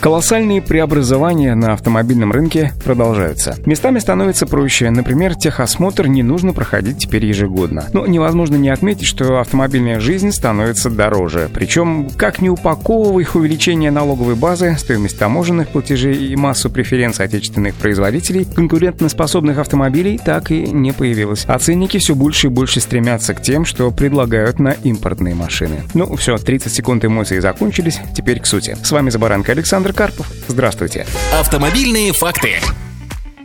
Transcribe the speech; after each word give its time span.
Колоссальные 0.00 0.62
преобразования 0.62 1.54
на 1.54 1.74
автомобильном 1.74 2.32
рынке 2.32 2.72
продолжаются. 2.82 3.56
Местами 3.66 3.98
становится 3.98 4.46
проще. 4.46 4.88
Например, 4.88 5.34
техосмотр 5.34 6.06
не 6.06 6.22
нужно 6.22 6.54
проходить 6.54 6.96
теперь 6.96 7.26
ежегодно. 7.26 7.84
Но 7.92 8.06
невозможно 8.06 8.56
не 8.56 8.70
отметить, 8.70 9.04
что 9.04 9.40
автомобильная 9.40 10.00
жизнь 10.00 10.32
становится 10.32 10.88
дороже. 10.88 11.50
Причем, 11.52 12.08
как 12.16 12.40
не 12.40 12.48
упаковывая 12.48 13.22
их 13.22 13.34
увеличение 13.34 13.90
налоговой 13.90 14.36
базы, 14.36 14.74
стоимость 14.78 15.18
таможенных 15.18 15.68
платежей 15.68 16.28
и 16.28 16.34
массу 16.34 16.70
преференций 16.70 17.26
отечественных 17.26 17.74
производителей, 17.74 18.46
конкурентоспособных 18.46 19.58
автомобилей 19.58 20.18
так 20.18 20.50
и 20.50 20.62
не 20.62 20.92
появилось. 20.92 21.44
А 21.46 21.58
ценники 21.58 21.98
все 21.98 22.14
больше 22.14 22.46
и 22.46 22.50
больше 22.50 22.80
стремятся 22.80 23.34
к 23.34 23.42
тем, 23.42 23.66
что 23.66 23.90
предлагают 23.90 24.60
на 24.60 24.70
импортные 24.70 25.34
машины. 25.34 25.82
Ну 25.92 26.16
все, 26.16 26.38
30 26.38 26.72
секунд 26.72 27.04
эмоций 27.04 27.40
закончились, 27.40 28.00
теперь 28.14 28.40
к 28.40 28.46
сути. 28.46 28.78
С 28.82 28.92
вами 28.92 29.10
Забаранка 29.10 29.52
Александр 29.52 29.89
Александр 29.90 29.92
Карпов. 29.92 30.26
Здравствуйте. 30.48 31.06
Автомобильные 31.38 32.12
факты. 32.12 32.60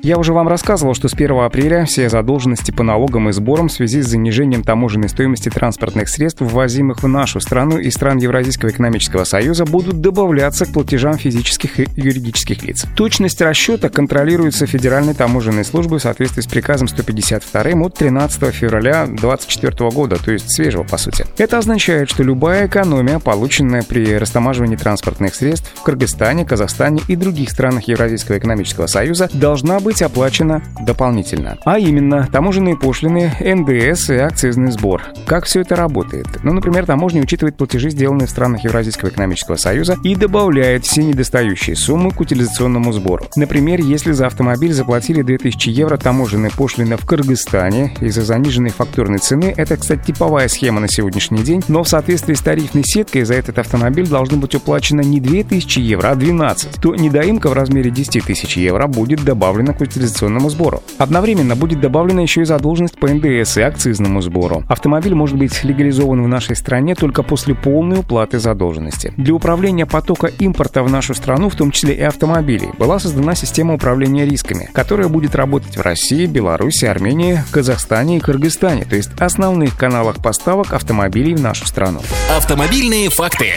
Я 0.05 0.19
уже 0.19 0.33
вам 0.33 0.47
рассказывал, 0.47 0.93
что 0.93 1.07
с 1.07 1.15
1 1.15 1.31
апреля 1.39 1.85
все 1.85 2.09
задолженности 2.09 2.69
по 2.69 2.83
налогам 2.83 3.29
и 3.29 3.31
сборам 3.31 3.69
в 3.69 3.71
связи 3.71 4.03
с 4.03 4.05
занижением 4.05 4.61
таможенной 4.61 5.09
стоимости 5.09 5.49
транспортных 5.49 6.09
средств, 6.09 6.41
ввозимых 6.41 7.01
в 7.01 7.07
нашу 7.07 7.39
страну 7.39 7.79
и 7.79 7.89
стран 7.89 8.19
Евразийского 8.19 8.69
экономического 8.69 9.23
союза, 9.23 9.65
будут 9.65 10.01
добавляться 10.01 10.67
к 10.67 10.73
платежам 10.73 11.17
физических 11.17 11.79
и 11.79 11.87
юридических 11.95 12.61
лиц. 12.61 12.85
Точность 12.95 13.41
расчета 13.41 13.89
контролируется 13.89 14.67
Федеральной 14.67 15.15
таможенной 15.15 15.65
службой 15.65 15.97
в 15.97 16.03
соответствии 16.03 16.43
с 16.43 16.45
приказом 16.45 16.87
152 16.87 17.63
от 17.83 17.95
13 17.95 18.53
февраля 18.53 19.07
2024 19.07 19.89
года, 19.89 20.23
то 20.23 20.31
есть 20.31 20.51
свежего 20.51 20.83
по 20.83 20.97
сути. 20.97 21.25
Это 21.39 21.57
означает, 21.57 22.11
что 22.11 22.21
любая 22.21 22.67
экономия, 22.67 23.17
полученная 23.17 23.81
при 23.81 24.15
растамаживании 24.19 24.75
транспортных 24.75 25.33
средств 25.33 25.71
в 25.73 25.81
Кыргызстане, 25.81 26.45
Казахстане 26.45 27.01
и 27.07 27.15
других 27.15 27.49
странах 27.49 27.87
Евразийского 27.87 28.37
экономического 28.37 28.85
союза, 28.85 29.31
должна 29.33 29.79
быть 29.79 29.94
быть 29.95 30.01
оплачено 30.01 30.61
дополнительно. 30.81 31.57
А 31.63 31.79
именно, 31.79 32.27
таможенные 32.29 32.75
пошлины, 32.75 33.31
НДС 33.39 34.09
и 34.09 34.15
акцизный 34.15 34.71
сбор. 34.71 35.01
Как 35.25 35.45
все 35.45 35.61
это 35.61 35.77
работает? 35.77 36.27
Ну, 36.43 36.51
например, 36.51 36.85
таможня 36.85 37.21
учитывает 37.21 37.55
платежи, 37.55 37.89
сделанные 37.89 38.27
в 38.27 38.29
странах 38.29 38.65
Евразийского 38.65 39.09
экономического 39.09 39.55
союза, 39.55 39.95
и 40.03 40.15
добавляет 40.15 40.85
все 40.85 41.01
недостающие 41.01 41.77
суммы 41.77 42.11
к 42.11 42.19
утилизационному 42.19 42.91
сбору. 42.91 43.25
Например, 43.37 43.79
если 43.79 44.11
за 44.11 44.27
автомобиль 44.27 44.73
заплатили 44.73 45.21
2000 45.21 45.69
евро 45.69 45.95
таможенной 45.95 46.51
пошлины 46.51 46.97
в 46.97 47.05
Кыргызстане 47.05 47.95
из-за 48.01 48.23
заниженной 48.23 48.71
фактурной 48.71 49.19
цены, 49.19 49.53
это, 49.55 49.77
кстати, 49.77 50.07
типовая 50.07 50.49
схема 50.49 50.81
на 50.81 50.89
сегодняшний 50.89 51.41
день, 51.41 51.63
но 51.69 51.83
в 51.83 51.87
соответствии 51.87 52.33
с 52.33 52.41
тарифной 52.41 52.83
сеткой 52.83 53.23
за 53.23 53.35
этот 53.35 53.59
автомобиль 53.59 54.09
должно 54.09 54.37
быть 54.37 54.55
уплачено 54.55 55.01
не 55.01 55.21
2000 55.21 55.79
евро, 55.79 56.09
а 56.09 56.15
12, 56.15 56.81
то 56.81 56.95
недоимка 56.95 57.49
в 57.49 57.53
размере 57.53 57.91
10 57.91 58.25
тысяч 58.25 58.57
евро 58.57 58.87
будет 58.87 59.23
добавлена 59.23 59.71
к 59.71 59.84
утилизационному 59.85 60.49
сбору. 60.49 60.83
Одновременно 60.97 61.55
будет 61.55 61.79
добавлена 61.79 62.21
еще 62.21 62.41
и 62.41 62.45
задолженность 62.45 62.97
по 62.97 63.07
НДС 63.07 63.57
и 63.57 63.61
акцизному 63.61 64.21
сбору. 64.21 64.63
Автомобиль 64.67 65.15
может 65.15 65.37
быть 65.37 65.63
легализован 65.63 66.23
в 66.23 66.27
нашей 66.27 66.55
стране 66.55 66.95
только 66.95 67.23
после 67.23 67.55
полной 67.55 67.99
уплаты 67.99 68.39
задолженности. 68.39 69.13
Для 69.17 69.33
управления 69.33 69.85
потока 69.85 70.27
импорта 70.27 70.83
в 70.83 70.89
нашу 70.89 71.13
страну, 71.13 71.49
в 71.49 71.55
том 71.55 71.71
числе 71.71 71.95
и 71.95 72.01
автомобилей, 72.01 72.69
была 72.77 72.99
создана 72.99 73.35
система 73.35 73.75
управления 73.75 74.25
рисками, 74.25 74.69
которая 74.73 75.07
будет 75.07 75.35
работать 75.35 75.77
в 75.77 75.81
России, 75.81 76.25
Беларуси, 76.25 76.85
Армении, 76.85 77.43
Казахстане 77.51 78.17
и 78.17 78.19
Кыргызстане, 78.19 78.85
то 78.85 78.95
есть 78.95 79.11
основных 79.19 79.77
каналах 79.77 80.17
поставок 80.17 80.73
автомобилей 80.73 81.35
в 81.35 81.41
нашу 81.41 81.65
страну. 81.65 82.01
Автомобильные 82.35 83.09
факты. 83.09 83.53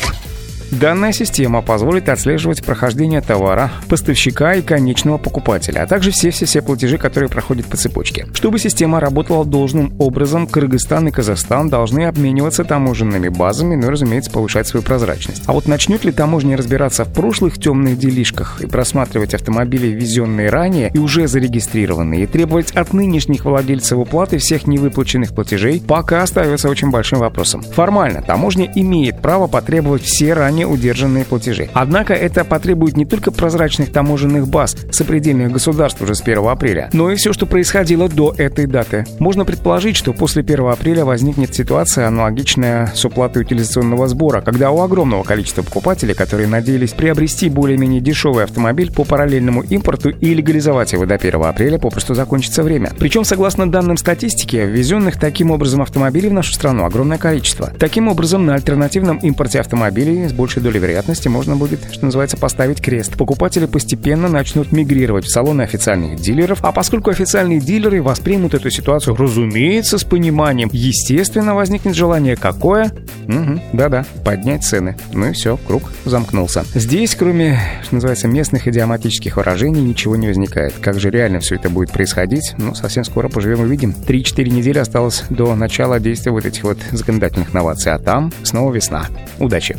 Данная 0.70 1.12
система 1.12 1.62
позволит 1.62 2.10
отслеживать 2.10 2.62
прохождение 2.62 3.22
товара, 3.22 3.72
поставщика 3.88 4.54
и 4.54 4.60
конечного 4.60 5.16
покупателя, 5.16 5.80
а 5.80 5.86
также 5.86 6.10
все-все-все 6.10 6.60
платежи, 6.60 6.98
которые 6.98 7.30
проходят 7.30 7.64
по 7.66 7.78
цепочке. 7.78 8.26
Чтобы 8.34 8.58
система 8.58 9.00
работала 9.00 9.46
должным 9.46 9.94
образом, 9.98 10.46
Кыргызстан 10.46 11.08
и 11.08 11.10
Казахстан 11.10 11.70
должны 11.70 12.04
обмениваться 12.04 12.64
таможенными 12.64 13.28
базами, 13.28 13.76
ну 13.76 13.86
и, 13.86 13.90
разумеется, 13.90 14.30
повышать 14.30 14.66
свою 14.66 14.84
прозрачность. 14.84 15.42
А 15.46 15.52
вот 15.52 15.66
начнет 15.66 16.04
ли 16.04 16.12
таможня 16.12 16.56
разбираться 16.58 17.06
в 17.06 17.14
прошлых 17.14 17.58
темных 17.58 17.98
делишках 17.98 18.60
и 18.60 18.66
просматривать 18.66 19.32
автомобили, 19.32 19.86
ввезенные 19.86 20.50
ранее 20.50 20.90
и 20.92 20.98
уже 20.98 21.28
зарегистрированные, 21.28 22.24
и 22.24 22.26
требовать 22.26 22.72
от 22.72 22.92
нынешних 22.92 23.46
владельцев 23.46 23.98
уплаты 23.98 24.36
всех 24.36 24.66
невыплаченных 24.66 25.34
платежей, 25.34 25.80
пока 25.80 26.22
остается 26.22 26.68
очень 26.68 26.90
большим 26.90 27.20
вопросом. 27.20 27.62
Формально 27.62 28.20
таможня 28.20 28.70
имеет 28.74 29.22
право 29.22 29.46
потребовать 29.46 30.02
все 30.02 30.34
ранее 30.34 30.57
ранее 30.58 30.66
удержанные 30.66 31.24
платежи. 31.24 31.68
Однако 31.72 32.14
это 32.14 32.44
потребует 32.44 32.96
не 32.96 33.04
только 33.04 33.30
прозрачных 33.30 33.92
таможенных 33.92 34.48
баз 34.48 34.76
сопредельных 34.90 35.52
государств 35.52 36.02
уже 36.02 36.14
с 36.16 36.20
1 36.20 36.38
апреля, 36.48 36.90
но 36.92 37.12
и 37.12 37.14
все, 37.14 37.32
что 37.32 37.46
происходило 37.46 38.08
до 38.08 38.34
этой 38.36 38.66
даты. 38.66 39.06
Можно 39.20 39.44
предположить, 39.44 39.96
что 39.96 40.12
после 40.12 40.42
1 40.42 40.66
апреля 40.66 41.04
возникнет 41.04 41.54
ситуация 41.54 42.08
аналогичная 42.08 42.90
с 42.92 43.04
уплатой 43.04 43.42
утилизационного 43.42 44.08
сбора, 44.08 44.40
когда 44.40 44.70
у 44.72 44.80
огромного 44.80 45.22
количества 45.22 45.62
покупателей, 45.62 46.14
которые 46.14 46.48
надеялись 46.48 46.90
приобрести 46.90 47.48
более-менее 47.48 48.00
дешевый 48.00 48.44
автомобиль 48.44 48.92
по 48.92 49.04
параллельному 49.04 49.62
импорту 49.62 50.10
и 50.10 50.34
легализовать 50.34 50.92
его 50.92 51.06
до 51.06 51.14
1 51.14 51.40
апреля, 51.44 51.78
попросту 51.78 52.14
закончится 52.14 52.64
время. 52.64 52.92
Причем, 52.98 53.24
согласно 53.24 53.70
данным 53.70 53.96
статистики, 53.96 54.56
ввезенных 54.56 55.20
таким 55.20 55.52
образом 55.52 55.82
автомобилей 55.82 56.30
в 56.30 56.32
нашу 56.32 56.52
страну 56.52 56.84
огромное 56.84 57.18
количество. 57.18 57.70
Таким 57.78 58.08
образом, 58.08 58.44
на 58.44 58.54
альтернативном 58.54 59.18
импорте 59.18 59.60
автомобилей 59.60 60.26
с 60.26 60.32
большей 60.32 60.47
большей 60.48 60.62
долей 60.62 60.80
вероятности 60.80 61.28
можно 61.28 61.56
будет, 61.56 61.80
что 61.92 62.06
называется, 62.06 62.38
поставить 62.38 62.80
крест. 62.80 63.18
Покупатели 63.18 63.66
постепенно 63.66 64.28
начнут 64.28 64.72
мигрировать 64.72 65.26
в 65.26 65.30
салоны 65.30 65.60
официальных 65.60 66.18
дилеров, 66.18 66.60
а 66.62 66.72
поскольку 66.72 67.10
официальные 67.10 67.60
дилеры 67.60 68.00
воспримут 68.02 68.54
эту 68.54 68.70
ситуацию, 68.70 69.14
разумеется, 69.14 69.98
с 69.98 70.04
пониманием, 70.04 70.70
естественно, 70.72 71.54
возникнет 71.54 71.94
желание 71.94 72.34
какое? 72.34 72.92
Угу, 73.26 73.60
да-да, 73.74 74.06
поднять 74.24 74.64
цены. 74.64 74.96
Ну 75.12 75.26
и 75.26 75.32
все, 75.32 75.58
круг 75.58 75.92
замкнулся. 76.06 76.64
Здесь, 76.74 77.14
кроме, 77.14 77.60
что 77.82 77.96
называется, 77.96 78.26
местных 78.26 78.66
идиоматических 78.66 79.36
выражений, 79.36 79.82
ничего 79.82 80.16
не 80.16 80.28
возникает. 80.28 80.72
Как 80.80 80.98
же 80.98 81.10
реально 81.10 81.40
все 81.40 81.56
это 81.56 81.68
будет 81.68 81.92
происходить? 81.92 82.54
Ну, 82.56 82.74
совсем 82.74 83.04
скоро 83.04 83.28
поживем 83.28 83.66
и 83.66 83.68
видим. 83.68 83.90
3-4 83.90 84.48
недели 84.48 84.78
осталось 84.78 85.24
до 85.28 85.54
начала 85.54 86.00
действия 86.00 86.32
вот 86.32 86.46
этих 86.46 86.64
вот 86.64 86.78
законодательных 86.90 87.52
новаций, 87.52 87.92
а 87.92 87.98
там 87.98 88.32
снова 88.44 88.72
весна. 88.72 89.08
Удачи! 89.38 89.76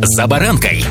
«За 0.00 0.26
баранкой». 0.26 0.84